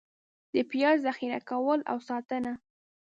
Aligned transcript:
د 0.53 0.55
پیاز 0.71 0.97
ذخېره 1.05 1.39
کول 1.49 1.79
او 1.91 1.97
ساتنه: 2.07 2.53